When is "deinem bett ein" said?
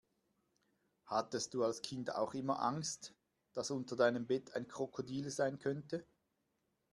3.95-4.67